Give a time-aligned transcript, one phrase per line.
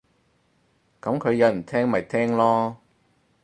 [0.99, 2.75] 噉佢有人聽咪聽囉